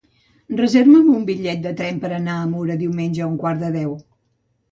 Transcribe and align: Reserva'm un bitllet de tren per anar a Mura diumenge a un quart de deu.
Reserva'm 0.59 1.09
un 1.15 1.25
bitllet 1.27 1.61
de 1.65 1.73
tren 1.81 2.01
per 2.05 2.11
anar 2.17 2.37
a 2.45 2.49
Mura 2.53 2.77
diumenge 2.81 3.23
a 3.27 3.27
un 3.35 3.39
quart 3.45 3.61
de 3.67 3.73
deu. 3.79 3.93